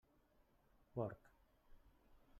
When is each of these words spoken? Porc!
Porc! 0.95 1.29